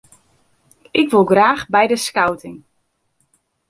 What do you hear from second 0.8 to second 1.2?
Ik